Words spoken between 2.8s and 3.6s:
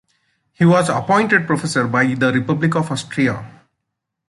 Austria.